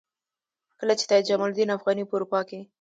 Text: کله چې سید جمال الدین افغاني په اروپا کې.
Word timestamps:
کله 0.79 0.93
چې 0.99 1.05
سید 1.09 1.23
جمال 1.29 1.49
الدین 1.51 1.69
افغاني 1.77 2.03
په 2.07 2.13
اروپا 2.17 2.39
کې. 2.49 2.59